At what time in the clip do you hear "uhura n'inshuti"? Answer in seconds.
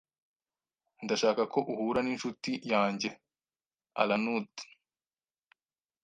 1.73-2.51